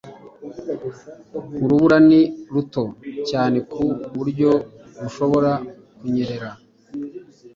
[1.63, 2.21] Urubura ni
[2.53, 2.83] ruto
[3.29, 3.85] cyane ku
[4.15, 4.51] buryo
[5.01, 5.51] rushobora
[5.97, 6.49] kunyerera